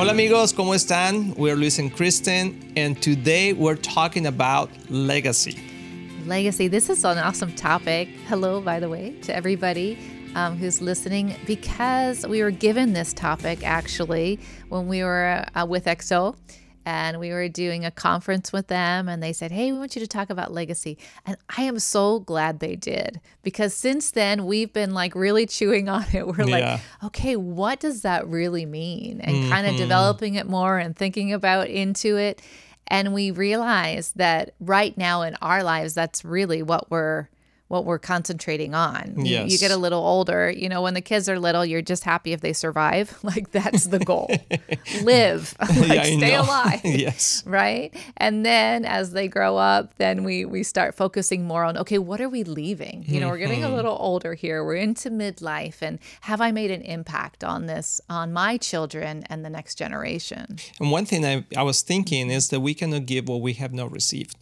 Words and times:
Hola 0.00 0.12
amigos, 0.12 0.54
¿cómo 0.54 0.74
están? 0.74 1.36
We're 1.36 1.56
Luis 1.56 1.78
and 1.78 1.94
Kristen, 1.94 2.72
and 2.74 2.96
today 3.02 3.52
we're 3.52 3.76
talking 3.76 4.26
about 4.26 4.70
legacy. 4.88 5.58
Legacy. 6.24 6.68
This 6.68 6.88
is 6.88 7.04
an 7.04 7.18
awesome 7.18 7.54
topic. 7.54 8.08
Hello, 8.26 8.62
by 8.62 8.80
the 8.80 8.88
way, 8.88 9.10
to 9.20 9.36
everybody 9.36 9.98
um, 10.34 10.56
who's 10.56 10.80
listening, 10.80 11.36
because 11.46 12.26
we 12.26 12.42
were 12.42 12.50
given 12.50 12.94
this 12.94 13.12
topic 13.12 13.62
actually 13.62 14.40
when 14.70 14.88
we 14.88 15.04
were 15.04 15.44
uh, 15.54 15.66
with 15.66 15.84
XO 15.84 16.34
and 16.90 17.20
we 17.20 17.30
were 17.30 17.48
doing 17.48 17.84
a 17.84 17.90
conference 17.92 18.52
with 18.52 18.66
them 18.66 19.08
and 19.08 19.22
they 19.22 19.32
said 19.32 19.52
hey 19.52 19.70
we 19.70 19.78
want 19.78 19.94
you 19.94 20.00
to 20.00 20.08
talk 20.08 20.28
about 20.28 20.52
legacy 20.52 20.98
and 21.24 21.36
i 21.56 21.62
am 21.62 21.78
so 21.78 22.18
glad 22.18 22.58
they 22.58 22.74
did 22.74 23.20
because 23.44 23.72
since 23.72 24.10
then 24.10 24.44
we've 24.44 24.72
been 24.72 24.92
like 24.92 25.14
really 25.14 25.46
chewing 25.46 25.88
on 25.88 26.04
it 26.12 26.26
we're 26.30 26.48
Yeah. 26.48 26.56
like 26.56 26.80
okay 27.04 27.36
what 27.36 27.78
does 27.78 28.02
that 28.02 28.26
really 28.26 28.66
mean 28.66 29.20
and 29.20 29.48
kind 29.50 29.66
Mm-hmm. 29.66 29.74
of 29.74 29.80
developing 29.80 30.34
it 30.34 30.46
more 30.48 30.78
and 30.78 30.96
thinking 30.96 31.32
about 31.32 31.68
into 31.68 32.16
it 32.16 32.42
and 32.88 33.14
we 33.14 33.30
realize 33.30 34.12
that 34.16 34.54
right 34.58 34.96
now 34.98 35.22
in 35.22 35.36
our 35.40 35.62
lives 35.62 35.94
that's 35.94 36.24
really 36.24 36.62
what 36.62 36.90
we're 36.90 37.28
what 37.70 37.84
we're 37.84 37.98
concentrating 38.00 38.74
on. 38.74 39.14
You- 39.24 39.44
You, 39.46 39.56
get 39.58 39.70
a 39.70 39.76
little 39.76 40.04
older, 40.04 40.50
you 40.50 40.68
know, 40.68 40.82
when 40.82 40.94
the 40.94 41.00
kids 41.00 41.28
are 41.28 41.38
little, 41.38 41.64
you're 41.64 41.82
just 41.94 42.02
happy 42.04 42.32
if 42.32 42.40
they 42.40 42.52
survive. 42.52 43.16
Like 43.30 43.52
that's 43.52 43.84
the 43.86 44.00
goal. 44.00 44.28
Live. 45.02 45.54
like 45.60 45.88
Yeah, 45.88 46.02
stay 46.02 46.32
know. 46.32 46.42
alive. 46.42 46.80
yes. 46.84 47.44
Right. 47.46 47.94
And 48.16 48.44
then 48.44 48.84
as 48.84 49.12
they 49.12 49.28
grow 49.28 49.56
up, 49.56 49.94
then 49.98 50.24
we 50.24 50.44
we 50.44 50.62
start 50.64 50.94
focusing 50.96 51.44
more 51.46 51.62
on 51.64 51.76
okay, 51.78 51.98
what 51.98 52.20
are 52.20 52.28
we 52.28 52.42
leaving? 52.44 53.04
You 53.06 53.20
know, 53.20 53.28
we're 53.28 53.38
getting 53.38 53.60
Mm-hmm. 53.60 53.72
a 53.72 53.76
little 53.76 53.96
older 54.00 54.34
here. 54.34 54.64
We're 54.64 54.76
into 54.88 55.10
midlife 55.10 55.76
and 55.82 55.98
have 56.22 56.40
I 56.40 56.50
made 56.50 56.70
an 56.70 56.82
impact 56.82 57.44
on 57.44 57.66
this 57.66 58.00
on 58.08 58.32
my 58.32 58.56
children 58.56 59.22
and 59.30 59.44
the 59.44 59.50
next 59.50 59.76
generation? 59.76 60.58
And 60.80 60.90
one 60.90 61.04
thing 61.06 61.24
I, 61.24 61.44
I 61.56 61.62
was 61.62 61.82
thinking 61.82 62.30
is 62.30 62.48
that 62.48 62.60
we 62.60 62.74
cannot 62.74 63.06
give 63.06 63.28
what 63.28 63.42
we 63.42 63.52
have 63.54 63.72
not 63.72 63.92
received. 63.92 64.34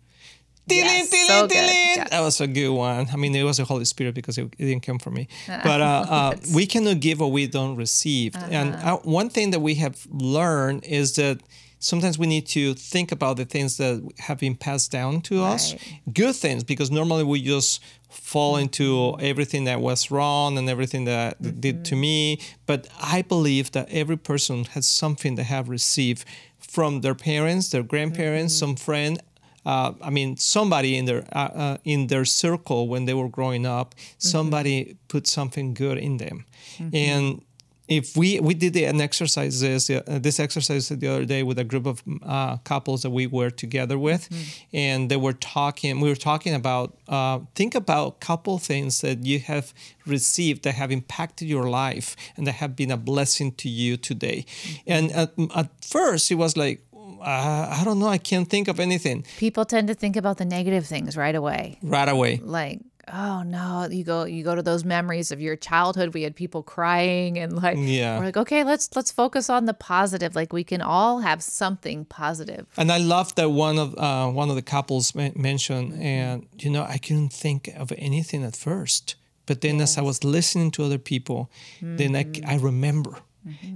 Yes, 0.76 1.08
Tilin, 1.10 1.26
so 1.26 1.32
tilin, 1.32 1.48
good. 1.48 1.54
tilin. 1.56 1.96
Yes. 1.96 2.10
That 2.10 2.20
was 2.20 2.40
a 2.40 2.46
good 2.46 2.70
one. 2.70 3.08
I 3.12 3.16
mean, 3.16 3.34
it 3.34 3.42
was 3.44 3.56
the 3.56 3.64
Holy 3.64 3.84
Spirit 3.84 4.14
because 4.14 4.38
it, 4.38 4.44
it 4.58 4.64
didn't 4.66 4.82
come 4.84 4.98
from 4.98 5.14
me. 5.14 5.28
But 5.46 5.80
uh, 5.80 5.84
uh, 6.08 6.36
we 6.54 6.66
cannot 6.66 7.00
give 7.00 7.20
what 7.20 7.32
we 7.32 7.46
don't 7.46 7.76
receive. 7.76 8.34
And 8.50 8.74
Uh-huh. 8.74 8.94
uh, 8.94 8.98
one 9.02 9.30
thing 9.30 9.50
that 9.52 9.60
we 9.60 9.74
have 9.76 10.06
learned 10.10 10.84
is 10.84 11.14
that 11.16 11.40
sometimes 11.80 12.18
we 12.18 12.26
need 12.26 12.46
to 12.46 12.74
think 12.74 13.12
about 13.12 13.36
the 13.36 13.44
things 13.44 13.76
that 13.76 14.02
have 14.18 14.38
been 14.38 14.56
passed 14.56 14.90
down 14.90 15.20
to 15.22 15.42
us, 15.44 15.74
good 16.12 16.34
things, 16.34 16.64
because 16.64 16.90
normally 16.90 17.22
we 17.24 17.40
just 17.40 17.80
fall 18.10 18.56
into 18.56 19.14
everything 19.20 19.64
that 19.64 19.80
was 19.80 20.10
wrong 20.10 20.58
and 20.58 20.68
everything 20.68 21.04
that 21.04 21.60
did 21.60 21.84
to 21.84 21.94
me. 21.94 22.40
But 22.66 22.88
I 23.00 23.22
believe 23.22 23.70
that 23.72 23.88
every 23.90 24.16
person 24.16 24.64
has 24.74 24.88
something 24.88 25.36
they 25.36 25.44
have 25.44 25.68
received 25.68 26.24
from 26.58 27.00
their 27.02 27.14
parents, 27.14 27.68
their 27.70 27.82
grandparents, 27.84 28.54
some 28.54 28.76
friend, 28.76 29.20
uh, 29.64 29.92
I 30.02 30.10
mean, 30.10 30.36
somebody 30.36 30.96
in 30.96 31.04
their 31.04 31.24
uh, 31.32 31.38
uh, 31.38 31.76
in 31.84 32.06
their 32.06 32.24
circle 32.24 32.88
when 32.88 33.04
they 33.04 33.14
were 33.14 33.28
growing 33.28 33.66
up, 33.66 33.94
somebody 34.18 34.96
put 35.08 35.26
something 35.26 35.74
good 35.74 35.98
in 35.98 36.16
them, 36.18 36.44
and 36.92 37.42
if 37.88 38.16
we 38.16 38.38
we 38.38 38.54
did 38.54 38.76
an 38.76 39.00
exercise 39.00 39.60
this 39.60 39.88
uh, 39.88 40.02
this 40.20 40.38
exercise 40.38 40.88
the 40.88 41.08
other 41.08 41.24
day 41.24 41.42
with 41.42 41.58
a 41.58 41.64
group 41.64 41.86
of 41.86 42.02
uh, 42.22 42.58
couples 42.58 43.02
that 43.02 43.10
we 43.10 43.26
were 43.26 43.50
together 43.50 43.98
with, 43.98 44.28
and 44.72 45.10
they 45.10 45.16
were 45.16 45.32
talking. 45.32 46.00
We 46.00 46.08
were 46.10 46.14
talking 46.14 46.54
about 46.54 46.98
uh, 47.08 47.40
think 47.54 47.74
about 47.74 48.06
a 48.08 48.26
couple 48.26 48.58
things 48.58 49.00
that 49.00 49.24
you 49.24 49.38
have 49.40 49.72
received 50.06 50.64
that 50.64 50.74
have 50.74 50.90
impacted 50.92 51.48
your 51.48 51.68
life 51.70 52.14
and 52.36 52.46
that 52.46 52.56
have 52.56 52.76
been 52.76 52.90
a 52.90 52.96
blessing 52.96 53.52
to 53.52 53.68
you 53.70 53.96
today. 53.96 54.44
And 54.86 55.10
at, 55.12 55.32
at 55.54 55.70
first, 55.84 56.30
it 56.30 56.36
was 56.36 56.56
like. 56.56 56.82
Uh, 57.20 57.76
I 57.80 57.82
don't 57.84 57.98
know. 57.98 58.08
I 58.08 58.18
can't 58.18 58.48
think 58.48 58.68
of 58.68 58.78
anything 58.80 59.24
People 59.38 59.64
tend 59.64 59.88
to 59.88 59.94
think 59.94 60.16
about 60.16 60.36
the 60.38 60.44
negative 60.44 60.86
things 60.86 61.16
right 61.16 61.34
away. 61.34 61.78
right 61.82 62.08
away. 62.08 62.40
like 62.42 62.80
oh 63.10 63.42
no 63.42 63.88
you 63.90 64.04
go 64.04 64.24
you 64.24 64.44
go 64.44 64.54
to 64.54 64.60
those 64.62 64.84
memories 64.84 65.32
of 65.32 65.40
your 65.40 65.56
childhood 65.56 66.12
we 66.12 66.22
had 66.24 66.34
people 66.36 66.62
crying 66.62 67.38
and 67.38 67.52
like 67.62 67.78
Yeah. 67.80 68.18
we're 68.18 68.26
like 68.26 68.36
okay 68.36 68.64
let's 68.64 68.90
let's 68.94 69.10
focus 69.10 69.48
on 69.48 69.64
the 69.64 69.72
positive 69.72 70.36
like 70.36 70.52
we 70.52 70.62
can 70.62 70.82
all 70.82 71.20
have 71.20 71.42
something 71.42 72.04
positive. 72.04 72.66
And 72.76 72.92
I 72.92 72.98
love 72.98 73.34
that 73.36 73.50
one 73.50 73.78
of 73.78 73.88
uh, 73.96 74.28
one 74.40 74.50
of 74.50 74.56
the 74.56 74.62
couples 74.76 75.14
men- 75.14 75.32
mentioned, 75.36 75.94
and 76.02 76.46
you 76.62 76.68
know, 76.70 76.84
I 76.94 76.98
couldn't 76.98 77.32
think 77.32 77.68
of 77.82 77.92
anything 77.96 78.44
at 78.44 78.54
first, 78.56 79.16
but 79.46 79.60
then 79.62 79.80
as 79.80 79.96
I 79.96 80.02
was 80.02 80.22
listening 80.22 80.70
to 80.72 80.84
other 80.84 80.98
people, 80.98 81.48
then 81.80 82.14
I, 82.14 82.24
I 82.46 82.56
remember. 82.58 83.12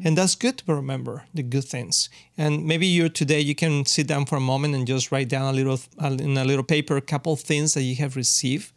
And 0.04 0.16
that's 0.18 0.34
good 0.34 0.58
to 0.58 0.74
remember 0.74 1.24
the 1.34 1.42
good 1.42 1.64
things. 1.64 2.08
And 2.36 2.64
maybe 2.64 2.86
you 2.86 3.08
today 3.08 3.40
you 3.40 3.54
can 3.54 3.84
sit 3.86 4.06
down 4.06 4.26
for 4.26 4.36
a 4.36 4.40
moment 4.40 4.74
and 4.74 4.86
just 4.86 5.12
write 5.12 5.28
down 5.28 5.54
a 5.54 5.56
little 5.56 5.78
uh, 6.02 6.16
in 6.18 6.36
a 6.36 6.44
little 6.44 6.64
paper 6.64 6.96
a 6.96 7.00
couple 7.00 7.32
of 7.32 7.40
things 7.40 7.74
that 7.74 7.82
you 7.82 7.96
have 7.96 8.16
received, 8.16 8.72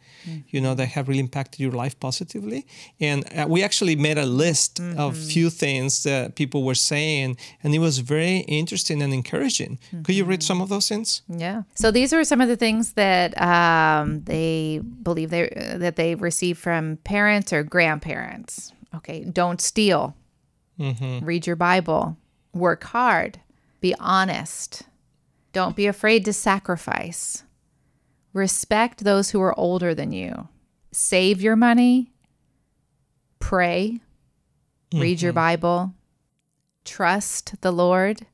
you 0.48 0.60
know, 0.60 0.74
that 0.74 0.86
have 0.86 1.08
really 1.08 1.20
impacted 1.20 1.60
your 1.60 1.72
life 1.72 1.98
positively. 1.98 2.66
And 3.00 3.24
uh, 3.36 3.46
we 3.48 3.62
actually 3.64 3.96
made 3.96 4.18
a 4.18 4.26
list 4.26 4.80
of 4.96 5.16
few 5.16 5.50
things 5.50 6.02
that 6.02 6.34
people 6.34 6.62
were 6.64 6.74
saying, 6.74 7.36
and 7.62 7.74
it 7.74 7.78
was 7.78 7.98
very 7.98 8.38
interesting 8.40 9.02
and 9.02 9.12
encouraging. 9.12 9.78
Could 10.04 10.14
you 10.14 10.24
read 10.24 10.42
some 10.42 10.60
of 10.60 10.68
those 10.68 10.88
things? 10.88 11.22
yeah 11.28 11.62
so 11.74 11.90
these 11.90 12.12
are 12.12 12.24
some 12.24 12.40
of 12.40 12.48
the 12.48 12.56
things 12.56 12.92
that 12.92 13.40
um, 13.40 14.22
they 14.24 14.80
believe 15.02 15.30
they 15.30 15.48
that 15.78 15.96
they 15.96 16.14
received 16.14 16.58
from 16.58 16.96
parents 17.04 17.52
or 17.52 17.62
grandparents 17.62 18.72
okay 18.94 19.24
don't 19.24 19.60
steal 19.60 20.14
read 20.78 21.46
your 21.46 21.56
bible. 21.56 22.16
Work 22.52 22.84
hard. 22.84 23.40
Be 23.80 23.94
honest. 23.98 24.82
Don't 25.52 25.76
be 25.76 25.86
afraid 25.86 26.24
to 26.24 26.32
sacrifice. 26.32 27.44
Respect 28.32 29.04
those 29.04 29.30
who 29.30 29.40
are 29.40 29.58
older 29.58 29.94
than 29.94 30.12
you. 30.12 30.48
Save 30.92 31.40
your 31.40 31.56
money. 31.56 32.12
Pray. 33.38 34.00
Read 34.92 35.22
your 35.22 35.32
bible. 35.32 35.94
Trust 36.84 37.60
the 37.60 37.72
lord. 37.72 38.26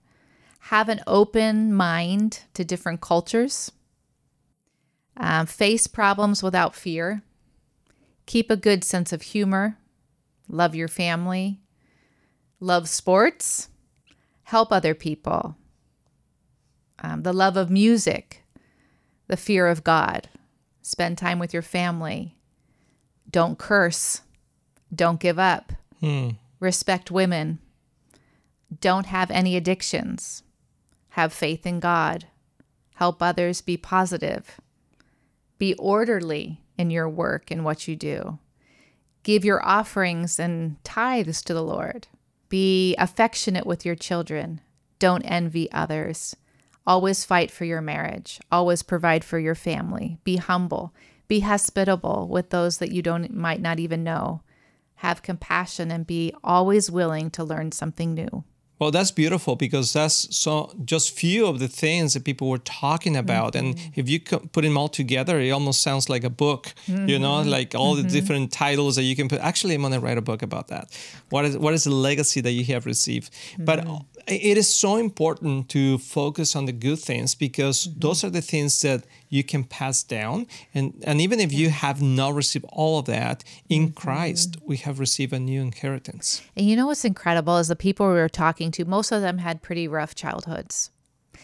Have 0.66 0.88
an 0.88 1.00
open 1.06 1.72
mind 1.72 2.40
to 2.54 2.64
different 2.64 3.00
cultures. 3.00 3.72
Um, 5.16 5.46
face 5.46 5.86
problems 5.86 6.42
without 6.42 6.74
fear. 6.74 7.22
Keep 8.26 8.50
a 8.50 8.56
good 8.56 8.84
sense 8.84 9.12
of 9.12 9.22
humor. 9.22 9.78
Love 10.48 10.74
your 10.74 10.88
family 10.88 11.61
love 12.62 12.88
sports 12.88 13.68
help 14.44 14.72
other 14.72 14.94
people. 14.94 15.56
Um, 17.00 17.24
the 17.24 17.32
love 17.32 17.56
of 17.56 17.70
music 17.70 18.38
the 19.28 19.36
fear 19.36 19.66
of 19.66 19.82
god. 19.82 20.28
Spend 20.82 21.16
time 21.16 21.38
with 21.38 21.54
your 21.54 21.62
family. 21.62 22.36
Don't 23.30 23.58
curse. 23.58 24.20
Don't 24.94 25.20
give 25.20 25.38
up. 25.38 25.72
Respect 26.60 27.10
women. 27.10 27.60
Don't 28.80 29.06
have 29.06 29.30
any 29.30 29.56
addictions. 29.56 30.42
Have 31.10 31.32
faith 31.32 31.64
in 31.64 31.80
god. 31.80 32.26
Help 32.96 33.22
others 33.22 33.62
be 33.62 33.78
positive. 33.78 34.60
Be 35.56 35.74
orderly 35.74 36.60
in 36.76 36.90
your 36.90 37.08
work 37.08 37.50
and 37.50 37.64
what 37.64 37.88
you 37.88 37.96
do. 37.96 38.38
Give 39.22 39.46
your 39.46 39.64
offerings 39.64 40.38
and 40.38 40.76
tithes 40.84 41.40
to 41.42 41.54
the 41.54 41.62
lord 41.62 42.08
be 42.52 42.94
affectionate 42.96 43.64
with 43.64 43.86
your 43.86 43.94
children. 43.94 44.60
Don't 44.98 45.22
envy 45.22 45.72
others. 45.72 46.36
Always 46.86 47.24
fight 47.24 47.50
for 47.50 47.64
your 47.64 47.80
marriage. 47.80 48.40
Always 48.52 48.82
provide 48.82 49.24
for 49.24 49.38
your 49.38 49.54
family. 49.54 50.18
Be 50.22 50.36
humble. 50.36 50.92
Be 51.28 51.40
hospitable 51.40 52.28
with 52.28 52.50
those 52.50 52.76
that 52.76 52.92
you 52.92 53.00
don't 53.00 53.32
might 53.32 53.62
not 53.62 53.78
even 53.78 54.04
know. 54.04 54.42
Have 54.96 55.22
compassion 55.22 55.90
and 55.90 56.06
be 56.06 56.34
always 56.44 56.90
willing 56.90 57.30
to 57.30 57.42
learn 57.42 57.72
something 57.72 58.12
new 58.12 58.44
Well, 58.82 58.90
that's 58.90 59.12
beautiful 59.12 59.54
because 59.54 59.92
that's 59.92 60.36
so 60.36 60.72
just 60.84 61.16
few 61.16 61.46
of 61.46 61.60
the 61.60 61.68
things 61.68 62.14
that 62.14 62.24
people 62.24 62.48
were 62.48 62.58
talking 62.58 63.16
about, 63.16 63.54
and 63.54 63.76
mm-hmm. 63.76 64.00
if 64.00 64.08
you 64.08 64.18
put 64.18 64.62
them 64.62 64.76
all 64.76 64.88
together, 64.88 65.38
it 65.38 65.50
almost 65.50 65.82
sounds 65.82 66.08
like 66.08 66.24
a 66.24 66.30
book. 66.30 66.74
You 66.88 67.20
know, 67.20 67.34
mm-hmm. 67.34 67.48
like 67.48 67.76
all 67.76 67.94
the 67.94 68.02
mm-hmm. 68.02 68.10
different 68.10 68.50
titles 68.50 68.96
that 68.96 69.04
you 69.04 69.14
can 69.14 69.28
put. 69.28 69.38
Actually, 69.38 69.76
I'm 69.76 69.82
gonna 69.82 70.00
write 70.00 70.18
a 70.18 70.20
book 70.20 70.42
about 70.42 70.66
that. 70.68 70.90
What 71.28 71.44
is 71.44 71.56
what 71.56 71.74
is 71.74 71.84
the 71.84 71.94
legacy 71.94 72.40
that 72.40 72.50
you 72.50 72.64
have 72.74 72.84
received? 72.84 73.30
But 73.56 73.86
it 74.26 74.58
is 74.58 74.68
so 74.68 74.96
important 74.96 75.68
to 75.68 75.98
focus 75.98 76.56
on 76.56 76.64
the 76.64 76.72
good 76.72 76.98
things 76.98 77.36
because 77.36 77.88
those 77.96 78.24
are 78.24 78.30
the 78.30 78.42
things 78.42 78.80
that 78.82 79.04
you 79.32 79.42
can 79.42 79.64
pass 79.64 80.02
down, 80.02 80.46
and 80.74 80.92
and 81.04 81.18
even 81.18 81.40
if 81.40 81.54
you 81.54 81.70
have 81.70 82.02
not 82.02 82.34
received 82.34 82.66
all 82.68 82.98
of 82.98 83.06
that 83.06 83.42
in 83.70 83.84
mm-hmm. 83.84 83.94
Christ, 83.94 84.58
we 84.62 84.76
have 84.76 85.00
received 85.00 85.32
a 85.32 85.38
new 85.38 85.62
inheritance. 85.62 86.42
And 86.54 86.68
you 86.68 86.76
know 86.76 86.88
what's 86.88 87.06
incredible 87.06 87.56
is 87.56 87.68
the 87.68 87.74
people 87.74 88.06
we 88.08 88.14
were 88.14 88.28
talking 88.28 88.70
to, 88.72 88.84
most 88.84 89.10
of 89.10 89.22
them 89.22 89.38
had 89.38 89.62
pretty 89.62 89.88
rough 89.88 90.14
childhoods. 90.14 90.90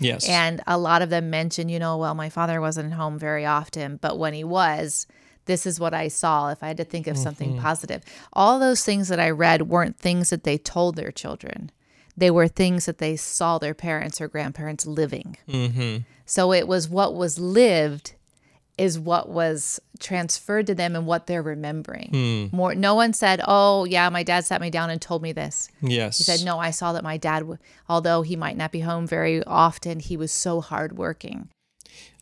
Yes. 0.01 0.29
And 0.29 0.61
a 0.67 0.77
lot 0.77 1.01
of 1.01 1.09
them 1.09 1.31
mentioned, 1.31 1.71
you 1.71 1.79
know, 1.79 1.97
well, 1.97 2.15
my 2.15 2.29
father 2.29 2.61
wasn't 2.61 2.93
home 2.93 3.19
very 3.19 3.47
often, 3.47 3.97
but 3.97 4.19
when 4.19 4.35
he 4.35 4.45
was, 4.45 5.07
this 5.47 5.65
is 5.65 5.81
what 5.81 5.95
I 5.95 6.09
saw 6.09 6.51
if 6.51 6.63
I 6.63 6.69
had 6.69 6.77
to 6.77 6.85
think 6.85 7.07
of 7.07 7.17
something 7.17 7.53
mm-hmm. 7.53 7.63
positive. 7.63 8.03
All 8.35 8.59
those 8.59 8.85
things 8.85 9.09
that 9.09 9.19
I 9.19 9.31
read 9.31 9.63
weren't 9.63 9.99
things 9.99 10.29
that 10.29 10.45
they 10.45 10.59
told 10.59 10.95
their 10.95 11.11
children. 11.11 11.73
They 12.19 12.31
were 12.31 12.49
things 12.49 12.87
that 12.87 12.99
they 12.99 13.17
saw 13.17 13.59
their 13.59 13.75
parents 13.75 14.21
or 14.21 14.29
grandparents 14.29 14.87
living. 14.87 15.37
Mm-hmm. 15.49 16.03
So 16.27 16.53
it 16.53 16.67
was 16.67 16.89
what 16.89 17.15
was 17.15 17.39
lived 17.39 18.15
is 18.77 18.99
what 18.99 19.29
was 19.29 19.81
transferred 19.99 20.67
to 20.69 20.75
them 20.75 20.95
and 20.95 21.05
what 21.05 21.27
they're 21.27 21.43
remembering. 21.43 22.11
Hmm. 22.51 22.57
More, 22.57 22.75
no 22.75 22.95
one 22.95 23.13
said, 23.13 23.41
"Oh, 23.47 23.85
yeah, 23.85 24.09
my 24.09 24.23
dad 24.23 24.45
sat 24.45 24.61
me 24.61 24.71
down 24.71 24.91
and 24.91 25.03
told 25.03 25.23
me 25.23 25.33
this." 25.33 25.69
Yes. 25.83 26.19
He 26.19 26.25
said, 26.25 26.45
"No, 26.45 26.59
I 26.59 26.71
saw 26.71 26.93
that 26.93 27.03
my 27.03 27.17
dad, 27.17 27.41
w- 27.41 27.59
although 27.89 28.23
he 28.23 28.37
might 28.37 28.57
not 28.57 28.71
be 28.71 28.81
home 28.81 29.07
very 29.07 29.43
often, 29.45 29.99
he 29.99 30.17
was 30.17 30.31
so 30.31 30.61
hardworking." 30.61 31.49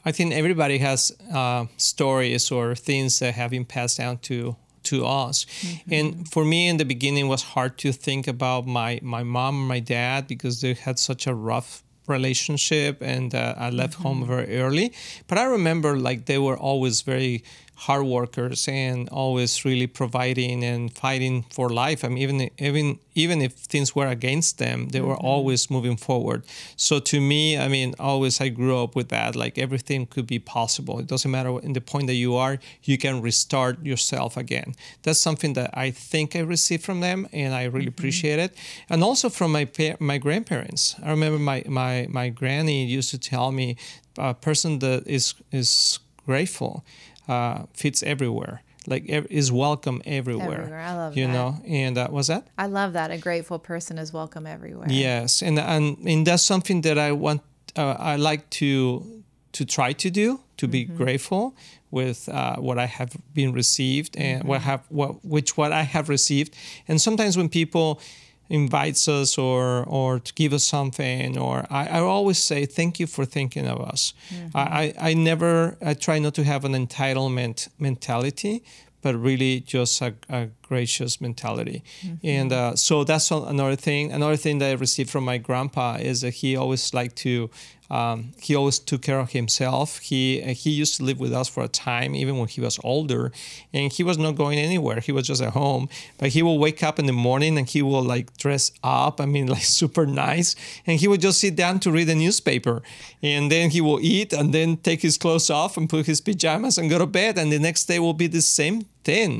I 0.04 0.12
think 0.12 0.32
everybody 0.32 0.78
has 0.78 1.12
uh, 1.32 1.66
stories 1.76 2.50
or 2.50 2.74
things 2.74 3.18
that 3.18 3.34
have 3.34 3.50
been 3.50 3.64
passed 3.64 3.98
down 3.98 4.18
to 4.18 4.56
to 4.86 5.06
us. 5.06 5.46
And 5.90 6.28
for 6.28 6.44
me, 6.44 6.68
in 6.68 6.76
the 6.76 6.84
beginning, 6.84 7.26
it 7.26 7.28
was 7.28 7.42
hard 7.42 7.78
to 7.78 7.92
think 7.92 8.26
about 8.28 8.66
my 8.66 9.00
my 9.02 9.22
mom 9.22 9.54
and 9.60 9.68
my 9.68 9.80
dad 9.80 10.26
because 10.26 10.60
they 10.60 10.74
had 10.74 10.98
such 10.98 11.26
a 11.26 11.34
rough 11.34 11.82
relationship, 12.08 13.02
and 13.02 13.34
uh, 13.34 13.54
I 13.56 13.70
left 13.70 13.94
home 13.94 14.26
very 14.26 14.58
early. 14.58 14.92
But 15.26 15.38
I 15.38 15.44
remember 15.44 15.96
like 15.96 16.26
they 16.26 16.38
were 16.38 16.56
always 16.56 17.02
very 17.02 17.42
hard 17.76 18.06
workers 18.06 18.66
and 18.68 19.08
always 19.10 19.64
really 19.64 19.86
providing 19.86 20.64
and 20.64 20.92
fighting 20.92 21.44
for 21.50 21.68
life. 21.68 22.04
I 22.04 22.08
mean, 22.08 22.18
even 22.18 22.50
even 22.58 22.98
even 23.14 23.42
if 23.42 23.52
things 23.52 23.94
were 23.94 24.06
against 24.06 24.58
them, 24.58 24.88
they 24.88 25.00
were 25.00 25.14
mm-hmm. 25.14 25.26
always 25.26 25.70
moving 25.70 25.96
forward. 25.96 26.42
So 26.76 26.98
to 27.00 27.20
me, 27.20 27.58
I 27.58 27.68
mean, 27.68 27.94
always 27.98 28.40
I 28.40 28.48
grew 28.48 28.82
up 28.82 28.96
with 28.96 29.10
that. 29.10 29.36
Like 29.36 29.58
everything 29.58 30.06
could 30.06 30.26
be 30.26 30.38
possible. 30.38 30.98
It 30.98 31.06
doesn't 31.06 31.30
matter 31.30 31.58
in 31.60 31.74
the 31.74 31.80
point 31.80 32.06
that 32.06 32.14
you 32.14 32.34
are, 32.34 32.58
you 32.82 32.96
can 32.96 33.20
restart 33.20 33.84
yourself 33.84 34.36
again. 34.36 34.74
That's 35.02 35.20
something 35.20 35.52
that 35.52 35.70
I 35.74 35.90
think 35.90 36.34
I 36.34 36.40
received 36.40 36.82
from 36.82 37.00
them, 37.00 37.28
and 37.32 37.54
I 37.54 37.64
really 37.64 37.80
mm-hmm. 37.80 37.88
appreciate 37.88 38.38
it. 38.38 38.56
And 38.88 39.04
also 39.04 39.28
from 39.28 39.52
my 39.52 39.66
pa- 39.66 39.96
my 40.00 40.16
grandparents. 40.16 40.96
I 41.02 41.10
remember 41.10 41.38
my 41.38 41.62
my 41.68 42.06
my 42.08 42.30
granny 42.30 42.86
used 42.86 43.10
to 43.10 43.18
tell 43.18 43.52
me, 43.52 43.76
a 44.18 44.32
person 44.32 44.78
that 44.78 45.06
is 45.06 45.34
is 45.52 45.98
grateful 46.26 46.84
uh, 47.28 47.64
fits 47.72 48.02
everywhere. 48.02 48.62
Like 48.88 49.04
is 49.08 49.50
welcome 49.50 50.00
everywhere. 50.04 50.60
Everywhere. 50.60 50.80
I 50.80 50.94
love 50.94 51.16
you 51.16 51.26
that. 51.26 51.32
know, 51.32 51.56
and 51.66 51.98
uh, 51.98 52.06
was 52.10 52.28
that? 52.28 52.46
I 52.56 52.66
love 52.66 52.92
that. 52.92 53.10
A 53.10 53.18
grateful 53.18 53.58
person 53.58 53.98
is 53.98 54.12
welcome 54.12 54.46
everywhere. 54.46 54.86
Yes, 54.88 55.42
and 55.42 55.58
and 55.58 55.98
and 56.06 56.26
that's 56.26 56.44
something 56.44 56.82
that 56.82 56.96
I 56.96 57.10
want. 57.12 57.42
Uh, 57.74 57.96
I 57.98 58.14
like 58.14 58.48
to 58.50 59.24
to 59.52 59.64
try 59.64 59.92
to 59.92 60.10
do 60.10 60.40
to 60.58 60.68
be 60.68 60.84
grateful 60.84 61.56
with 61.90 62.28
uh, 62.28 62.56
what 62.56 62.78
I 62.78 62.86
have 62.86 63.16
been 63.34 63.52
received 63.52 64.16
and 64.16 64.44
what 64.44 64.60
have 64.62 64.84
what 64.88 65.24
which 65.24 65.56
what 65.56 65.72
I 65.72 65.82
have 65.82 66.08
received. 66.08 66.54
And 66.88 67.00
sometimes 67.00 67.36
when 67.36 67.48
people 67.48 68.00
invites 68.48 69.08
us 69.08 69.38
or 69.38 69.84
or 69.86 70.18
to 70.20 70.32
give 70.34 70.52
us 70.52 70.64
something 70.64 71.38
or 71.38 71.64
I, 71.70 71.86
I 71.88 72.00
always 72.00 72.38
say 72.38 72.66
thank 72.66 73.00
you 73.00 73.06
for 73.06 73.24
thinking 73.24 73.66
of 73.66 73.80
us. 73.80 74.14
I, 74.54 74.94
I 75.00 75.10
I 75.10 75.14
never 75.14 75.76
i 75.84 75.94
try 75.94 76.18
not 76.18 76.34
to 76.34 76.44
have 76.44 76.64
an 76.64 76.72
entitlement 76.72 77.68
mentality 77.78 78.62
but 79.02 79.14
really 79.14 79.60
just 79.60 80.02
a, 80.02 80.14
a 80.28 80.48
gracious 80.62 81.20
mentality. 81.20 81.84
And 82.24 82.52
uh, 82.52 82.74
so 82.74 83.04
that's 83.04 83.30
another 83.30 83.76
thing 83.76 84.10
another 84.12 84.36
thing 84.36 84.58
that 84.58 84.70
i 84.70 84.72
received 84.72 85.10
from 85.10 85.24
my 85.24 85.38
grandpa 85.38 85.96
is 86.00 86.20
that 86.22 86.34
he 86.34 86.56
always 86.56 86.92
liked 86.92 87.16
to 87.16 87.50
um, 87.90 88.32
he 88.40 88.54
always 88.54 88.78
took 88.78 89.02
care 89.02 89.20
of 89.20 89.30
himself. 89.30 89.98
He 89.98 90.40
he 90.54 90.70
used 90.70 90.96
to 90.96 91.04
live 91.04 91.20
with 91.20 91.32
us 91.32 91.48
for 91.48 91.62
a 91.62 91.68
time, 91.68 92.14
even 92.14 92.38
when 92.38 92.48
he 92.48 92.60
was 92.60 92.80
older, 92.82 93.32
and 93.72 93.92
he 93.92 94.02
was 94.02 94.18
not 94.18 94.32
going 94.32 94.58
anywhere. 94.58 95.00
He 95.00 95.12
was 95.12 95.26
just 95.26 95.42
at 95.42 95.52
home. 95.52 95.88
But 96.18 96.30
he 96.30 96.42
will 96.42 96.58
wake 96.58 96.82
up 96.82 96.98
in 96.98 97.06
the 97.06 97.12
morning 97.12 97.56
and 97.58 97.68
he 97.68 97.82
will 97.82 98.02
like 98.02 98.36
dress 98.36 98.72
up. 98.82 99.20
I 99.20 99.26
mean, 99.26 99.46
like 99.56 99.62
super 99.62 100.06
nice, 100.06 100.56
and 100.86 100.98
he 100.98 101.08
would 101.08 101.20
just 101.20 101.40
sit 101.40 101.56
down 101.56 101.80
to 101.80 101.92
read 101.92 102.08
the 102.08 102.14
newspaper, 102.14 102.82
and 103.22 103.50
then 103.50 103.70
he 103.70 103.80
will 103.80 104.00
eat 104.00 104.32
and 104.32 104.52
then 104.52 104.76
take 104.78 105.02
his 105.02 105.16
clothes 105.16 105.50
off 105.50 105.76
and 105.76 105.88
put 105.88 106.06
his 106.06 106.20
pajamas 106.20 106.78
and 106.78 106.90
go 106.90 106.98
to 106.98 107.06
bed. 107.06 107.38
And 107.38 107.52
the 107.52 107.58
next 107.58 107.84
day 107.84 107.98
will 107.98 108.14
be 108.14 108.26
the 108.26 108.42
same 108.42 108.86
thing. 109.06 109.30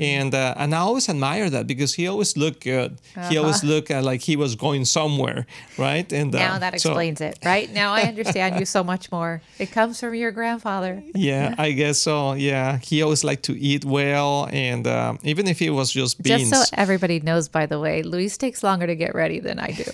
And 0.00 0.30
uh, 0.34 0.54
and 0.62 0.70
I 0.74 0.78
always 0.88 1.08
admire 1.08 1.50
that 1.50 1.66
because 1.66 1.92
he 1.98 2.04
always 2.12 2.36
looked 2.36 2.62
good. 2.64 2.90
He 3.28 3.36
always 3.36 3.60
looked 3.64 3.90
uh, 3.90 4.00
like 4.10 4.20
he 4.30 4.36
was 4.44 4.54
going 4.56 4.84
somewhere, 4.86 5.40
right? 5.76 6.08
And 6.12 6.34
uh, 6.34 6.38
Now 6.38 6.58
that 6.64 6.72
so- 6.80 6.90
explains 6.90 7.20
it, 7.20 7.34
right? 7.44 7.68
Now 7.72 7.92
I 7.98 8.02
understand 8.12 8.58
you 8.60 8.64
so 8.66 8.82
much 8.92 9.10
more. 9.12 9.42
It 9.58 9.70
comes 9.78 9.98
from 10.00 10.14
your 10.14 10.30
grandfather. 10.32 11.02
Yeah, 11.28 11.54
I 11.58 11.72
guess 11.72 11.98
so. 11.98 12.34
Yeah, 12.34 12.78
he 12.78 13.02
always 13.02 13.24
liked 13.24 13.42
to 13.50 13.54
eat 13.70 13.84
well, 13.84 14.48
and 14.52 14.86
um, 14.86 15.18
even 15.24 15.46
if 15.48 15.60
it 15.60 15.70
was 15.70 15.88
just 15.92 16.22
beans. 16.22 16.50
Just 16.50 16.70
so 16.70 16.76
everybody 16.78 17.18
knows, 17.20 17.48
by 17.48 17.66
the 17.66 17.78
way, 17.80 18.02
Luis 18.02 18.38
takes 18.38 18.62
longer 18.62 18.86
to 18.86 18.94
get 18.94 19.14
ready 19.14 19.40
than 19.40 19.58
I 19.58 19.70
do. 19.82 19.90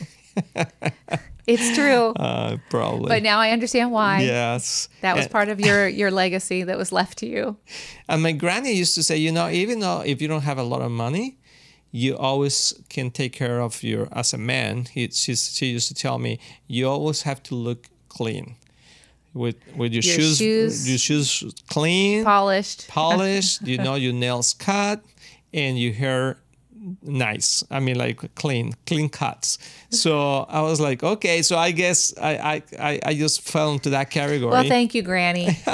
it's 1.46 1.74
true. 1.74 2.12
uh, 2.16 2.56
probably. 2.70 3.08
But 3.08 3.22
now 3.22 3.38
I 3.38 3.50
understand 3.50 3.92
why. 3.92 4.20
yes. 4.22 4.88
That 5.02 5.16
was 5.16 5.28
part 5.28 5.48
of 5.48 5.60
your 5.60 5.86
your 6.00 6.10
legacy 6.10 6.64
that 6.64 6.78
was 6.78 6.90
left 6.92 7.18
to 7.18 7.26
you. 7.26 7.56
and 8.08 8.22
my 8.22 8.32
granny 8.32 8.72
used 8.72 8.94
to 8.96 9.02
say, 9.02 9.16
you 9.16 9.32
know, 9.32 9.48
even 9.50 9.80
though 9.80 10.00
if 10.00 10.20
you 10.22 10.28
don't 10.28 10.42
have 10.42 10.58
a 10.58 10.62
lot 10.62 10.82
of 10.82 10.90
money, 10.90 11.36
you 11.90 12.16
always 12.16 12.74
can 12.88 13.10
take 13.10 13.32
care 13.32 13.60
of 13.60 13.82
your 13.82 14.08
as 14.12 14.32
a 14.34 14.38
man. 14.38 14.86
He, 14.92 15.08
she's, 15.10 15.54
she 15.56 15.66
used 15.66 15.88
to 15.88 15.94
tell 15.94 16.18
me, 16.18 16.38
you 16.66 16.88
always 16.88 17.22
have 17.22 17.42
to 17.44 17.54
look 17.54 17.86
clean. 18.08 18.56
With 19.32 19.56
with 19.76 19.92
your, 19.92 20.02
Your 20.02 20.14
shoes, 20.14 20.38
shoes- 20.38 20.88
your 20.88 20.98
shoes 20.98 21.54
clean, 21.68 22.24
Polished. 22.24 22.86
polished, 22.88 23.62
you 23.66 23.78
know, 23.78 23.96
your 23.96 24.12
nails 24.12 24.54
cut, 24.54 25.02
and 25.52 25.76
your 25.76 25.92
hair 25.92 26.36
nice. 27.02 27.64
I 27.70 27.80
mean, 27.80 27.96
like 27.96 28.34
clean, 28.34 28.74
clean 28.86 29.08
cuts. 29.08 29.58
So 29.90 30.40
I 30.48 30.62
was 30.62 30.80
like, 30.80 31.02
okay, 31.02 31.42
so 31.42 31.56
I 31.56 31.70
guess 31.70 32.16
I 32.18 32.36
I, 32.36 32.62
I, 32.78 33.00
I 33.06 33.14
just 33.14 33.42
fell 33.42 33.72
into 33.72 33.90
that 33.90 34.10
category. 34.10 34.50
Well, 34.50 34.64
thank 34.64 34.94
you, 34.94 35.02
Granny. 35.02 35.46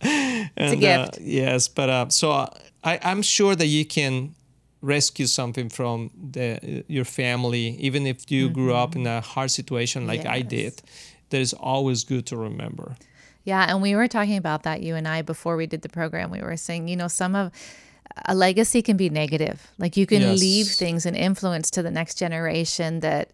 it's 0.00 0.72
a 0.72 0.76
gift. 0.76 1.16
Uh, 1.16 1.20
yes, 1.20 1.68
but 1.68 1.88
uh, 1.90 2.08
so 2.08 2.30
I, 2.84 2.98
I'm 3.02 3.22
sure 3.22 3.54
that 3.54 3.66
you 3.66 3.84
can 3.84 4.34
rescue 4.82 5.26
something 5.26 5.68
from 5.68 6.10
the 6.32 6.84
your 6.88 7.04
family, 7.04 7.76
even 7.78 8.06
if 8.06 8.30
you 8.30 8.48
grew 8.48 8.74
up 8.74 8.96
in 8.96 9.06
a 9.06 9.20
hard 9.20 9.50
situation 9.50 10.06
like 10.06 10.26
I 10.26 10.40
Mm-hmm. 10.40 10.48
Did. 10.48 10.82
That 11.30 11.40
is 11.40 11.52
always 11.52 12.02
good 12.02 12.26
to 12.26 12.36
remember. 12.36 12.96
Yeah, 13.44 13.64
and 13.68 13.80
we 13.80 13.94
were 13.94 14.08
talking 14.08 14.36
about 14.36 14.64
that 14.64 14.82
you 14.82 14.96
and 14.96 15.06
I 15.06 15.22
before 15.22 15.56
we 15.56 15.66
did 15.66 15.82
the 15.82 15.88
program. 15.88 16.30
We 16.30 16.40
were 16.40 16.56
saying, 16.56 16.88
you 16.88 16.96
know, 16.96 17.08
some 17.08 17.36
of 17.36 17.52
a 18.26 18.34
legacy 18.34 18.82
can 18.82 18.96
be 18.96 19.08
negative. 19.10 19.70
Like 19.78 19.96
you 19.96 20.06
can 20.06 20.20
Yes. 20.22 20.40
leave 20.40 20.66
things 20.68 21.06
and 21.06 21.16
influence 21.16 21.70
to 21.72 21.82
the 21.82 21.90
next 21.90 22.16
generation 22.16 23.00
that 23.00 23.30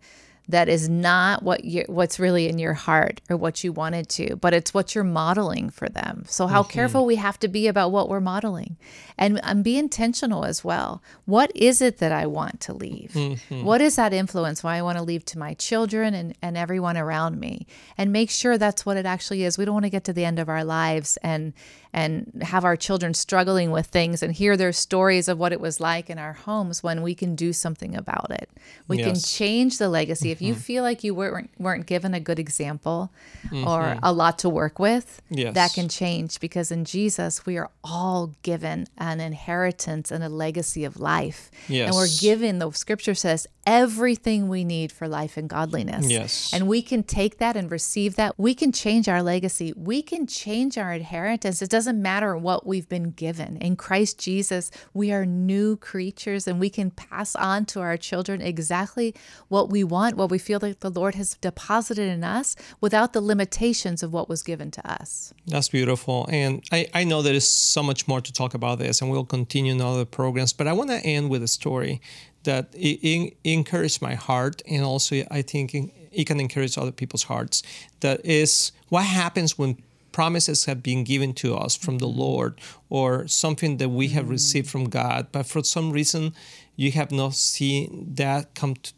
that 0.49 0.69
is 0.69 0.89
not 0.89 1.43
what 1.43 1.65
you 1.65 1.85
what's 1.89 2.21
really 2.21 2.49
in 2.49 2.59
your 2.59 2.75
heart 2.75 3.21
or 3.29 3.37
what 3.37 3.65
you 3.65 3.73
wanted 3.73 4.09
to, 4.09 4.37
but 4.37 4.55
it's 4.55 4.73
what 4.73 4.95
you're 4.95 5.05
modeling 5.05 5.71
for 5.71 5.89
them. 5.89 6.25
So 6.29 6.47
how 6.47 6.63
mm-hmm. 6.63 6.73
careful 6.73 7.05
we 7.05 7.17
have 7.17 7.39
to 7.41 7.49
be 7.49 7.67
about 7.67 7.91
what 7.91 8.09
we're 8.09 8.21
modeling. 8.21 8.77
And 9.19 9.41
and 9.43 9.65
be 9.65 9.77
intentional 9.77 10.45
as 10.45 10.63
well. 10.63 11.03
What 11.25 11.51
is 11.55 11.81
it 11.81 11.99
that 11.99 12.13
I 12.13 12.27
want 12.27 12.61
to 12.61 12.73
leave? 12.73 13.13
Mm-hmm. 13.15 13.65
What 13.65 13.81
is 13.81 13.97
that 13.97 14.13
influence 14.13 14.63
why 14.63 14.77
I 14.77 14.83
want 14.83 14.99
to 14.99 15.05
leave 15.05 15.25
to 15.27 15.39
my 15.39 15.55
children 15.55 16.15
and, 16.15 16.37
and 16.43 16.57
everyone 16.57 16.97
around 16.97 17.41
me? 17.41 17.67
And 17.99 18.13
make 18.13 18.31
sure 18.31 18.59
that's 18.59 18.87
what 18.87 18.97
it 18.97 19.07
actually 19.07 19.43
is. 19.43 19.59
We 19.59 19.65
don't 19.65 19.75
want 19.75 19.87
to 19.87 19.91
get 19.91 20.05
to 20.05 20.13
the 20.13 20.25
end 20.25 20.39
of 20.39 20.49
our 20.49 20.65
lives 20.65 21.19
and 21.23 21.55
and 21.93 22.43
have 22.43 22.65
our 22.65 22.77
children 22.77 23.15
struggling 23.15 23.71
with 23.71 23.87
things 23.87 24.23
and 24.23 24.35
hear 24.35 24.55
their 24.55 24.73
stories 24.73 25.29
of 25.29 25.39
what 25.39 25.53
it 25.53 25.61
was 25.61 25.81
like 25.81 26.11
in 26.11 26.19
our 26.19 26.35
homes 26.35 26.83
when 26.83 27.01
we 27.01 27.15
can 27.15 27.35
do 27.35 27.55
something 27.55 27.97
about 27.97 28.31
it. 28.31 28.51
We 28.87 28.99
can 28.99 29.19
change 29.19 29.79
the 29.79 29.89
legacy. 29.89 30.36
If 30.37 30.43
you 30.43 30.55
mm. 30.55 30.59
feel 30.59 30.83
like 30.83 31.03
you 31.03 31.15
weren't 31.15 31.51
weren't 31.59 31.87
given 31.87 32.13
a 32.13 32.21
good 32.21 32.39
example 32.39 33.11
or 33.51 33.83
mm-hmm. 33.83 33.99
a 34.03 34.13
lot 34.13 34.39
to 34.41 34.51
work 34.51 34.79
with, 34.79 35.23
that 35.31 35.73
can 35.73 35.89
change 35.89 36.41
because 36.41 36.71
in 36.71 36.85
Jesus 36.85 37.47
we 37.47 37.57
are 37.57 37.71
all 37.83 38.35
given 38.43 38.87
an 38.99 39.19
inheritance 39.21 40.11
and 40.11 40.23
a 40.23 40.29
legacy 40.29 40.85
of 40.85 41.01
life. 41.01 41.51
And 41.87 41.95
we're 41.95 42.15
given 42.21 42.59
the 42.59 42.71
scripture 42.73 43.15
says 43.15 43.47
everything 43.67 44.49
we 44.49 44.63
need 44.63 44.93
for 44.93 45.09
life 45.09 45.37
and 45.37 45.49
godliness. 45.49 46.09
Yes. 46.09 46.53
And 46.53 46.69
we 46.69 46.83
can 46.83 47.03
take 47.03 47.39
that 47.39 47.57
and 47.57 47.71
receive 47.71 48.15
that. 48.17 48.39
We 48.39 48.55
can 48.55 48.71
change 48.71 49.09
our 49.09 49.23
legacy. 49.23 49.73
We 49.77 50.03
can 50.03 50.27
change 50.27 50.79
our 50.79 50.93
inheritance. 50.93 51.63
It 51.63 51.71
doesn't 51.71 52.01
matter 52.01 52.37
what 52.37 52.67
we've 52.67 52.89
been 52.89 53.11
given. 53.11 53.57
In 53.57 53.75
Christ 53.75 54.21
Jesus, 54.21 54.71
we 54.95 55.13
are 55.13 55.27
new 55.27 55.77
creatures 55.77 56.47
and 56.47 56.61
we 56.61 56.71
can 56.71 56.91
pass 56.91 57.35
on 57.35 57.65
to 57.67 57.81
our 57.81 57.97
children 57.97 58.41
exactly 58.41 59.15
what 59.49 59.71
we 59.71 59.83
want, 59.83 60.17
what 60.17 60.26
we 60.27 60.39
feel 60.39 60.59
like 60.63 60.81
the 60.81 60.91
Lord 60.91 61.15
has 61.15 61.35
deposited 61.35 62.09
in 62.09 62.25
us 62.25 62.57
without 62.81 63.13
the 63.13 63.21
limitations 63.21 64.03
of 64.03 64.13
what 64.13 64.29
was 64.29 64.43
given 64.43 64.71
to 64.73 64.91
us. 64.91 65.33
That's 65.47 65.69
beautiful. 65.69 66.27
And 66.31 66.65
I, 66.73 66.87
I 66.95 67.05
know 67.05 67.23
there 67.23 67.35
is 67.35 67.49
so 67.49 67.83
much 67.83 68.07
more 68.09 68.21
to 68.21 68.33
talk 68.33 68.55
about 68.55 68.79
this, 68.79 69.01
and 69.01 69.11
we'll 69.11 69.25
continue 69.25 69.73
in 69.73 69.81
other 69.81 70.05
programs. 70.05 70.53
But 70.53 70.67
I 70.67 70.73
want 70.73 70.91
to 70.91 70.99
end 70.99 71.31
with 71.31 71.43
a 71.43 71.49
story 71.49 72.01
that 72.45 72.75
it, 72.75 73.01
it 73.03 73.37
encouraged 73.45 74.01
my 74.01 74.15
heart, 74.15 74.63
and 74.69 74.85
also 74.85 75.25
I 75.31 75.43
think 75.43 75.75
it 75.75 76.27
can 76.27 76.41
encourage 76.41 76.79
other 76.79 76.93
people's 76.93 77.25
hearts. 77.25 77.63
That 78.01 78.25
is 78.25 78.73
what 78.89 79.05
happens 79.05 79.59
when 79.59 79.83
promises 80.13 80.65
have 80.65 80.83
been 80.83 81.05
given 81.05 81.35
to 81.35 81.55
us 81.55 81.77
from 81.77 81.99
the 81.99 82.07
mm-hmm. 82.07 82.21
Lord 82.21 82.61
or 82.89 83.29
something 83.29 83.77
that 83.77 83.91
we 83.91 84.09
have 84.09 84.25
mm-hmm. 84.25 84.33
received 84.33 84.71
from 84.71 84.89
God, 84.89 85.27
but 85.31 85.45
for 85.45 85.63
some 85.63 85.91
reason 85.91 86.33
you 86.75 86.91
have 86.93 87.11
not 87.11 87.35
seen 87.35 88.15
that 88.15 88.55
come 88.55 88.77
to 88.77 88.95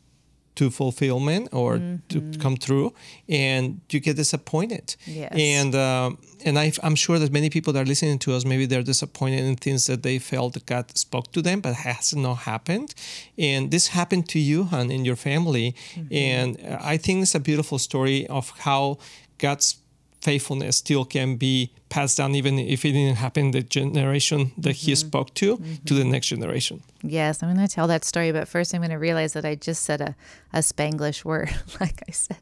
to 0.58 0.70
fulfillment 0.70 1.48
or 1.52 1.78
to 2.08 2.20
come 2.42 2.56
through, 2.56 2.92
and 3.28 3.80
you 3.90 4.00
get 4.00 4.16
disappointed. 4.16 4.96
Yes. 5.06 5.32
And 5.32 5.74
um, 5.74 6.18
and 6.44 6.58
I, 6.58 6.72
I'm 6.82 6.96
sure 6.96 7.18
that 7.20 7.30
many 7.32 7.48
people 7.48 7.72
that 7.72 7.82
are 7.82 7.90
listening 7.92 8.18
to 8.20 8.34
us, 8.36 8.44
maybe 8.44 8.66
they're 8.66 8.88
disappointed 8.94 9.44
in 9.44 9.56
things 9.56 9.86
that 9.86 10.02
they 10.02 10.18
felt 10.18 10.66
God 10.66 10.96
spoke 10.96 11.30
to 11.32 11.42
them, 11.42 11.60
but 11.60 11.74
has 11.74 12.14
not 12.14 12.38
happened. 12.52 12.94
And 13.36 13.70
this 13.70 13.88
happened 13.88 14.28
to 14.30 14.38
you, 14.38 14.64
hon, 14.64 14.90
in 14.90 15.04
your 15.04 15.16
family. 15.16 15.74
And 16.10 16.58
uh, 16.60 16.78
I 16.94 16.96
think 16.98 17.22
it's 17.22 17.34
a 17.34 17.40
beautiful 17.40 17.78
story 17.78 18.26
of 18.26 18.50
how 18.66 18.98
God's 19.38 19.76
faithfulness 20.20 20.76
still 20.76 21.04
can 21.04 21.36
be 21.36 21.70
passed 21.88 22.16
down, 22.18 22.34
even 22.34 22.58
if 22.58 22.84
it 22.84 22.92
didn't 22.92 23.16
happen 23.16 23.50
the 23.52 23.62
generation 23.62 24.52
that 24.58 24.72
He 24.76 24.94
spoke 24.94 25.34
to, 25.34 25.60
to 25.86 25.94
the 25.94 26.04
next 26.04 26.28
generation. 26.28 26.82
Yes, 27.02 27.42
I'm 27.42 27.54
going 27.54 27.64
to 27.66 27.72
tell 27.72 27.86
that 27.86 28.04
story, 28.04 28.32
but 28.32 28.48
first 28.48 28.74
I'm 28.74 28.80
going 28.80 28.90
to 28.90 28.96
realize 28.98 29.32
that 29.34 29.44
I 29.44 29.54
just 29.54 29.84
said 29.84 30.00
a, 30.00 30.16
a 30.52 30.58
Spanglish 30.58 31.24
word. 31.24 31.48
like 31.80 32.02
I 32.08 32.12
said, 32.12 32.38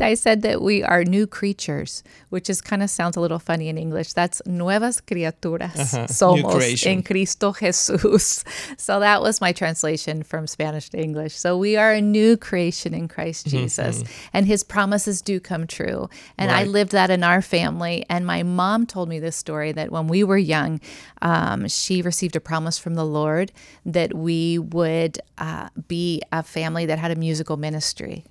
I 0.00 0.14
said 0.14 0.42
that 0.42 0.60
we 0.60 0.82
are 0.82 1.04
new 1.04 1.26
creatures, 1.28 2.02
which 2.30 2.50
is 2.50 2.60
kind 2.60 2.82
of 2.82 2.90
sounds 2.90 3.16
a 3.16 3.20
little 3.20 3.38
funny 3.38 3.68
in 3.68 3.78
English. 3.78 4.12
That's 4.14 4.42
nuevas 4.46 5.00
criaturas 5.00 5.94
Uh-huh. 5.94 6.06
Somos 6.08 6.86
en 6.86 7.02
Cristo 7.02 7.52
Jesús. 7.52 8.44
So 8.78 8.98
that 9.00 9.22
was 9.22 9.40
my 9.40 9.52
translation 9.52 10.22
from 10.24 10.46
Spanish 10.46 10.88
to 10.90 10.98
English. 11.00 11.34
So 11.36 11.56
we 11.56 11.76
are 11.76 11.92
a 11.92 12.00
new 12.00 12.36
creation 12.36 12.94
in 12.94 13.06
Christ 13.08 13.46
Mm-hmm. 13.46 13.58
Jesus, 13.58 14.02
and 14.32 14.46
His 14.46 14.64
promises 14.64 15.22
do 15.22 15.38
come 15.40 15.66
true. 15.66 16.08
And 16.36 16.50
I 16.50 16.64
lived 16.64 16.92
that 16.92 17.10
in 17.10 17.22
our 17.22 17.42
family. 17.42 18.04
And 18.10 18.26
my 18.26 18.42
mom 18.42 18.86
told 18.90 19.08
me 19.08 19.18
this 19.18 19.36
story 19.36 19.72
that 19.72 19.90
when 19.90 20.06
we 20.08 20.22
were 20.22 20.36
young, 20.36 20.80
um, 21.22 21.66
she 21.68 22.02
received 22.02 22.36
a 22.36 22.40
promise 22.40 22.76
from 22.76 22.94
the 22.94 23.06
Lord 23.06 23.52
that 23.86 24.12
we 24.14 24.58
would 24.58 25.18
uh, 25.38 25.68
be 25.88 26.20
a 26.32 26.42
family 26.42 26.84
that 26.86 26.98
had 26.98 27.10
a 27.10 27.16
musical 27.16 27.56
ministry, 27.56 28.24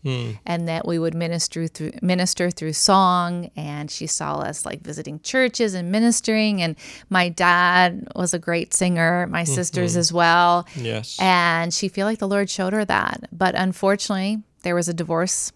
and 0.46 0.68
that 0.68 0.86
we 0.86 1.00
would 1.00 1.16
minister 1.16 1.68
through 1.68 1.94
minister 2.04 2.52
through 2.52 2.74
song. 2.74 3.50
And 3.56 3.90
she 3.90 4.06
saw 4.06 4.40
us 4.40 4.66
like 4.66 4.82
visiting 4.82 5.20
churches 5.22 5.74
and 5.74 5.92
ministering. 5.92 6.62
And 6.62 6.76
my 7.10 7.30
dad 7.30 8.08
was 8.16 8.34
a 8.34 8.40
great 8.40 8.74
singer, 8.74 9.26
my 9.28 9.46
sisters 9.46 9.96
as 9.96 10.14
well. 10.14 10.68
Yes. 10.76 11.18
And 11.20 11.74
she 11.74 11.88
feel 11.88 12.06
like 12.06 12.20
the 12.20 12.28
Lord 12.28 12.50
showed 12.50 12.74
her 12.74 12.86
that. 12.86 13.30
But 13.32 13.56
unfortunately, 13.56 14.44
there 14.64 14.76
was 14.76 14.90
a 14.90 14.94
divorce 14.94 15.52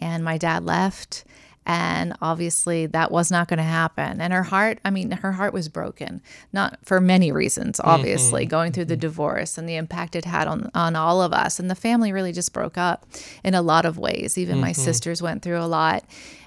and 0.00 0.24
my 0.24 0.38
dad 0.38 0.64
left. 0.64 1.24
And 1.68 2.16
obviously 2.22 2.86
that 2.86 3.10
was 3.10 3.30
not 3.30 3.46
going 3.46 3.58
to 3.58 3.62
happen. 3.62 4.22
And 4.22 4.32
her 4.32 4.42
heart, 4.42 4.78
I 4.86 4.90
mean, 4.90 5.10
her 5.10 5.32
heart 5.32 5.52
was 5.52 5.68
broken, 5.68 6.22
not 6.50 6.78
for 6.82 6.98
many 6.98 7.30
reasons, 7.30 7.76
mm-hmm. 7.76 7.90
obviously, 7.90 8.46
going 8.46 8.72
through 8.72 8.86
the 8.86 8.94
mm-hmm. 8.94 9.00
divorce 9.00 9.58
and 9.58 9.68
the 9.68 9.76
impact 9.76 10.16
it 10.16 10.24
had 10.24 10.48
on, 10.48 10.70
on 10.74 10.96
all 10.96 11.20
of 11.20 11.34
us. 11.34 11.60
And 11.60 11.70
the 11.70 11.74
family 11.74 12.10
really 12.10 12.32
just 12.32 12.54
broke 12.54 12.78
up 12.78 13.06
in 13.44 13.54
a 13.54 13.60
lot 13.60 13.84
of 13.84 13.98
ways. 13.98 14.38
Even 14.38 14.58
my 14.58 14.70
mm-hmm. 14.70 14.80
sisters 14.80 15.20
went 15.20 15.42
through 15.42 15.60
a 15.60 15.68
lot. 15.68 16.04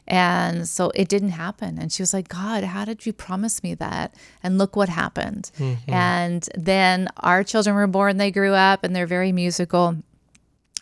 And 0.07 0.67
so 0.67 0.91
it 0.95 1.07
didn't 1.07 1.29
happen. 1.29 1.77
And 1.77 1.93
she 1.93 2.01
was 2.01 2.15
like, 2.15 2.27
God, 2.27 2.63
how 2.63 2.83
did 2.83 3.05
you 3.05 3.13
promise 3.13 3.61
me 3.61 3.75
that? 3.75 4.15
And 4.41 4.57
look 4.57 4.75
what 4.75 4.89
happened. 4.89 5.51
And 5.87 6.49
then 6.55 7.09
our 7.17 7.43
children 7.43 7.75
were 7.75 7.85
born, 7.85 8.17
they 8.17 8.31
grew 8.31 8.53
up, 8.53 8.83
and 8.83 8.95
they're 8.95 9.05
very 9.05 9.31
musical 9.31 9.97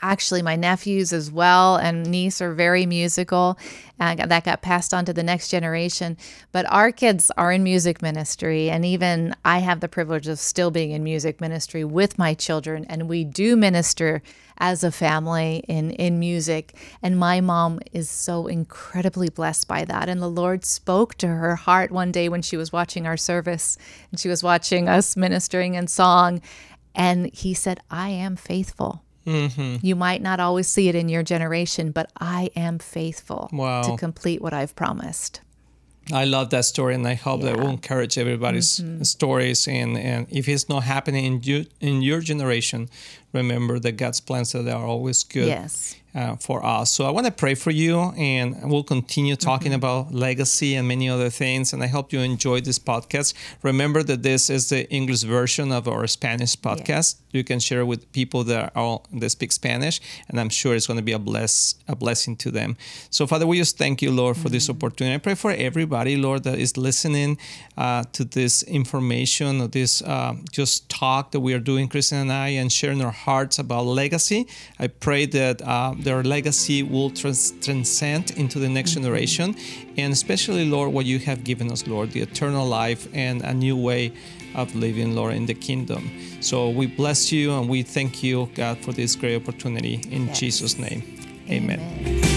actually 0.02 0.42
my 0.42 0.56
nephews 0.56 1.12
as 1.14 1.32
well 1.32 1.76
and 1.78 2.10
niece 2.10 2.42
are 2.42 2.54
very 2.54 2.86
musical 2.86 3.58
and 4.00 4.20
that 4.20 4.44
got 4.46 4.62
passed 4.62 4.94
on 4.94 5.06
to 5.06 5.14
the 5.14 5.24
next 5.24 5.50
generation. 5.50 6.18
But 6.52 6.66
our 6.72 6.92
kids 6.92 7.32
are 7.38 7.52
in 7.52 7.64
music 7.64 8.02
ministry 8.02 8.70
and 8.70 8.86
even 8.86 9.36
i 9.44 9.60
have 9.60 9.80
the 9.80 9.88
privilege 9.88 10.28
of 10.28 10.40
still 10.40 10.72
being 10.72 10.92
in 10.92 11.04
music 11.04 11.42
ministry 11.42 11.84
with 11.84 12.18
my 12.18 12.34
children 12.34 12.86
and 12.86 13.10
we 13.10 13.24
do 13.24 13.56
minister 13.56 14.22
as 14.58 14.84
a 14.84 14.92
family 14.92 15.64
in 15.68 15.92
in 15.92 16.20
music. 16.20 16.76
And 17.02 17.18
my 17.18 17.42
mom 17.42 17.80
is 17.94 18.10
so 18.10 18.48
incredibly 18.48 19.30
blessed 19.30 19.68
by 19.68 19.86
that. 19.86 20.10
And 20.10 20.22
the 20.22 20.30
lord 20.30 20.66
spoke 20.66 21.16
to 21.16 21.28
her 21.28 21.56
heart 21.56 21.92
one 21.92 22.12
day 22.12 22.30
when 22.30 22.42
she 22.42 22.58
was 22.58 22.72
watching 22.72 23.06
our 23.06 23.18
service 23.18 23.78
and 24.12 24.20
she 24.20 24.30
was 24.30 24.44
watching 24.44 24.88
us 24.88 25.16
ministering 25.16 25.76
in 25.76 25.88
song 25.88 26.42
and 26.96 27.34
he 27.34 27.54
said 27.54 27.80
i 27.90 28.10
am 28.10 28.36
faithful 28.36 29.04
Mm-hmm. 29.26 29.86
you 29.86 29.96
might 29.96 30.22
not 30.22 30.40
always 30.40 30.68
see 30.68 30.90
it 30.90 30.96
in 30.96 31.10
your 31.10 31.24
generation, 31.24 31.92
but 31.92 32.12
I 32.20 32.50
am 32.56 32.80
faithful 32.80 33.50
Wow. 33.54 33.84
to 33.84 33.98
complete 33.98 34.42
what 34.42 34.54
I've 34.54 34.76
promised. 34.76 35.42
I 36.12 36.26
love 36.26 36.50
that 36.50 36.66
story, 36.66 36.96
and 36.96 37.08
I 37.08 37.14
hope 37.14 37.42
that 37.42 37.58
will 37.58 37.70
encourage 37.70 38.18
everybody's 38.18 38.80
mm-hmm. 38.80 39.04
stories. 39.04 39.68
And, 39.68 39.98
and 39.98 40.26
if 40.32 40.48
it's 40.50 40.68
not 40.68 40.84
happening 40.84 41.26
in 41.26 41.44
you 41.44 41.66
in 41.80 42.02
your 42.02 42.20
generation, 42.22 42.90
remember 43.34 43.80
that 43.80 43.94
God's 43.94 44.20
plans 44.20 44.52
that 44.54 44.68
are 44.68 44.86
always 44.86 45.24
good 45.24 45.48
Yes. 45.48 45.96
uh, 46.16 46.36
for 46.38 46.66
us. 46.66 46.90
So 46.92 47.06
I 47.06 47.12
want 47.12 47.26
to 47.28 47.32
pray 47.32 47.56
for 47.56 47.70
you, 47.72 48.00
and 48.18 48.56
we'll 48.70 48.84
continue 48.84 49.36
talking 49.36 49.74
about 49.74 50.14
legacy 50.14 50.76
and 50.76 50.88
many 50.88 51.08
other 51.10 51.30
things. 51.30 51.72
And 51.74 51.84
I 51.84 51.88
hope 51.88 52.12
you 52.12 52.20
enjoyed 52.22 52.66
this 52.66 52.80
podcast. 52.80 53.34
Remember 53.64 54.02
that 54.04 54.24
this 54.24 54.50
is 54.50 54.70
the 54.70 54.90
English 54.92 55.22
version 55.24 55.72
of 55.72 55.88
our 55.88 56.08
Spanish 56.08 56.56
podcast. 56.56 57.18
You 57.32 57.44
can 57.44 57.60
share 57.60 57.86
with 57.86 58.12
people 58.12 58.44
that 58.46 58.72
are 58.76 59.02
that 59.14 59.30
speak 59.30 59.52
Spanish, 59.52 60.02
and 60.28 60.40
I'm 60.40 60.50
sure 60.50 60.74
it's 60.76 60.88
going 60.88 60.98
to 60.98 61.04
be 61.04 61.12
a 61.12 61.20
bless 61.20 61.76
a 61.88 61.96
blessing 61.96 62.36
to 62.38 62.50
them. 62.50 62.76
So 63.12 63.28
Father, 63.28 63.46
we 63.46 63.58
just 63.60 63.78
thank 63.78 64.02
you, 64.02 64.10
Lord, 64.12 64.36
for 64.36 64.50
this 64.50 64.68
opportunity. 64.68 65.14
I 65.14 65.20
pray 65.20 65.36
for 65.36 65.52
everybody, 65.52 66.18
Lord, 66.18 66.44
that 66.46 66.58
is 66.58 66.76
listening 66.76 67.38
uh, 67.78 68.04
to 68.14 68.24
this 68.24 68.64
information, 68.64 69.62
or 69.62 69.68
this 69.68 70.02
uh, 70.02 70.34
just 70.52 70.90
talk 70.90 71.32
that 71.34 71.42
we 71.42 71.54
are 71.54 71.60
doing, 71.60 71.88
Kristen 71.88 72.18
and 72.18 72.32
I, 72.34 72.48
and 72.50 72.72
sharing 72.72 73.04
our 73.04 73.12
hearts 73.26 73.60
about 73.60 73.86
legacy. 73.86 74.48
I 74.80 74.88
pray 74.88 75.26
that 75.28 75.62
uh, 75.62 75.94
their 75.98 76.24
legacy 76.24 76.84
will 76.84 77.10
trans- 77.12 77.52
transcend 77.62 78.32
into 78.32 78.60
the 78.60 78.70
next 78.70 78.92
generation, 78.94 79.56
and 79.98 80.14
especially, 80.14 80.70
Lord, 80.70 80.94
what 80.94 81.06
you 81.06 81.20
have 81.20 81.44
given 81.44 81.72
us, 81.72 81.86
Lord, 81.88 82.12
the 82.12 82.22
eternal 82.22 82.66
life 82.66 83.08
and 83.14 83.42
a 83.44 83.54
new 83.54 83.78
way 83.78 84.14
of 84.56 84.74
living, 84.76 85.16
Lord, 85.16 85.34
in 85.36 85.46
the 85.46 85.54
kingdom. 85.54 86.10
So 86.42 86.70
we 86.70 86.88
bless 86.88 87.32
you 87.32 87.52
and 87.54 87.70
we 87.70 87.84
thank 87.84 88.24
you, 88.24 88.50
God, 88.56 88.78
for 88.80 88.94
this 88.94 89.16
great 89.16 89.36
opportunity. 89.42 89.96
In 90.12 90.28
Yes. 90.28 90.40
Jesus' 90.40 90.78
name, 90.78 91.02
amen. 91.50 91.80
Amen. 91.80 92.29